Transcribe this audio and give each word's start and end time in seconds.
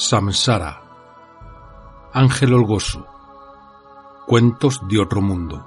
Samsara. 0.00 0.80
Ángel 2.12 2.54
Olgoso. 2.54 3.04
Cuentos 4.28 4.80
de 4.88 5.00
otro 5.00 5.20
mundo. 5.20 5.66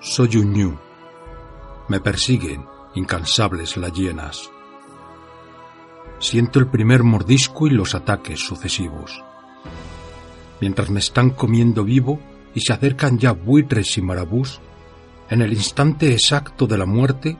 Soy 0.00 0.38
un 0.38 0.54
ñu. 0.54 0.78
Me 1.88 2.00
persiguen, 2.00 2.66
incansables 2.94 3.76
las 3.76 3.92
hienas. 3.92 4.50
Siento 6.20 6.58
el 6.58 6.68
primer 6.68 7.02
mordisco 7.02 7.66
y 7.66 7.70
los 7.70 7.94
ataques 7.94 8.40
sucesivos. 8.40 9.22
Mientras 10.60 10.90
me 10.90 11.00
están 11.00 11.30
comiendo 11.30 11.84
vivo 11.84 12.20
y 12.54 12.60
se 12.60 12.72
acercan 12.72 13.18
ya 13.18 13.32
buitres 13.32 13.96
y 13.98 14.02
marabús, 14.02 14.60
en 15.30 15.42
el 15.42 15.52
instante 15.52 16.12
exacto 16.12 16.66
de 16.66 16.78
la 16.78 16.86
muerte, 16.86 17.36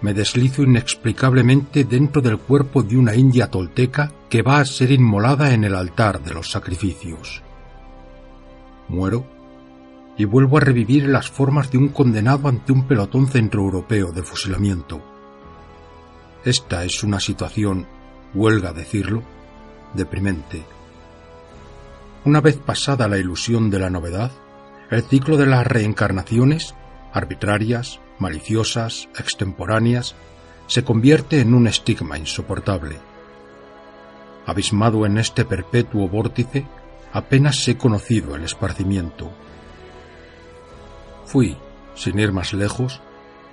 me 0.00 0.12
deslizo 0.12 0.62
inexplicablemente 0.62 1.84
dentro 1.84 2.20
del 2.20 2.38
cuerpo 2.38 2.82
de 2.82 2.96
una 2.96 3.14
india 3.14 3.50
tolteca 3.50 4.12
que 4.28 4.42
va 4.42 4.58
a 4.58 4.64
ser 4.64 4.90
inmolada 4.90 5.54
en 5.54 5.64
el 5.64 5.74
altar 5.74 6.22
de 6.22 6.34
los 6.34 6.50
sacrificios. 6.50 7.42
Muero 8.88 9.24
y 10.16 10.24
vuelvo 10.24 10.58
a 10.58 10.60
revivir 10.60 11.08
las 11.08 11.28
formas 11.28 11.70
de 11.70 11.78
un 11.78 11.88
condenado 11.88 12.48
ante 12.48 12.72
un 12.72 12.86
pelotón 12.86 13.26
centroeuropeo 13.26 14.12
de 14.12 14.22
fusilamiento. 14.22 15.02
Esta 16.44 16.84
es 16.84 17.02
una 17.02 17.20
situación, 17.20 17.86
huelga 18.34 18.72
decirlo, 18.72 19.22
deprimente. 19.94 20.62
Una 22.24 22.40
vez 22.40 22.56
pasada 22.56 23.06
la 23.06 23.18
ilusión 23.18 23.68
de 23.68 23.78
la 23.78 23.90
novedad, 23.90 24.32
el 24.90 25.02
ciclo 25.02 25.36
de 25.36 25.44
las 25.44 25.66
reencarnaciones, 25.66 26.74
arbitrarias, 27.12 28.00
maliciosas, 28.18 29.10
extemporáneas, 29.18 30.14
se 30.66 30.84
convierte 30.84 31.40
en 31.40 31.52
un 31.52 31.66
estigma 31.66 32.16
insoportable. 32.16 32.96
Abismado 34.46 35.04
en 35.04 35.18
este 35.18 35.44
perpetuo 35.44 36.08
vórtice, 36.08 36.66
apenas 37.12 37.68
he 37.68 37.76
conocido 37.76 38.34
el 38.36 38.44
esparcimiento. 38.44 39.30
Fui, 41.26 41.58
sin 41.94 42.18
ir 42.18 42.32
más 42.32 42.54
lejos, 42.54 43.02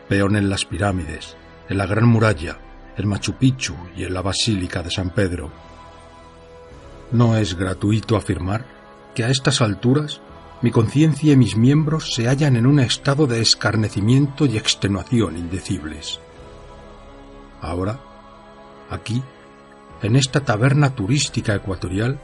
peón 0.07 0.37
en 0.37 0.49
las 0.49 0.63
pirámides, 0.63 1.35
en 1.67 1.77
la 1.77 1.87
Gran 1.87 2.05
Muralla, 2.05 2.57
en 2.95 3.07
Machu 3.07 3.33
Picchu 3.33 3.75
y 3.97 4.05
en 4.05 4.13
la 4.13 4.21
Basílica 4.21 4.81
de 4.81 4.91
San 4.91 5.09
Pedro. 5.09 5.51
No 7.11 7.35
es 7.35 7.57
gratuito 7.57 8.15
afirmar 8.15 8.65
que 9.13 9.23
a 9.23 9.29
estas 9.29 9.61
alturas 9.61 10.21
mi 10.61 10.71
conciencia 10.71 11.33
y 11.33 11.37
mis 11.37 11.57
miembros 11.57 12.13
se 12.13 12.27
hallan 12.27 12.55
en 12.55 12.67
un 12.67 12.79
estado 12.79 13.27
de 13.27 13.41
escarnecimiento 13.41 14.45
y 14.45 14.57
extenuación 14.57 15.35
indecibles. 15.35 16.19
Ahora, 17.61 17.99
aquí, 18.89 19.23
en 20.03 20.15
esta 20.15 20.41
taberna 20.41 20.95
turística 20.95 21.55
ecuatorial, 21.55 22.19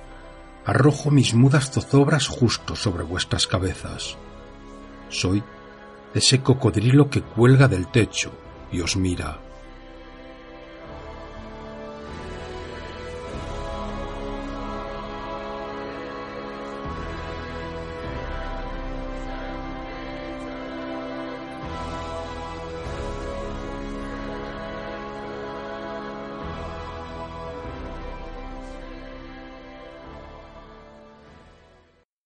arrojo 0.66 1.10
mis 1.10 1.34
mudas 1.34 1.72
zozobras 1.72 2.28
justo 2.28 2.76
sobre 2.76 3.04
vuestras 3.04 3.48
cabezas. 3.48 4.18
Soy 5.10 5.44
ese 6.14 6.42
cocodrilo 6.42 7.10
que 7.10 7.22
cuelga 7.22 7.68
del 7.68 7.88
techo 7.88 8.32
y 8.72 8.82
os 8.82 8.96
mira. 8.96 9.47